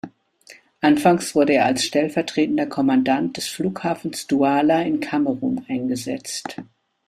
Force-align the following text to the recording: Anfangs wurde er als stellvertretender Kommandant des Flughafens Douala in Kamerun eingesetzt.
Anfangs 0.79 1.35
wurde 1.35 1.53
er 1.53 1.65
als 1.67 1.85
stellvertretender 1.85 2.65
Kommandant 2.65 3.37
des 3.37 3.47
Flughafens 3.47 4.25
Douala 4.25 4.81
in 4.81 4.99
Kamerun 4.99 5.63
eingesetzt. 5.69 6.59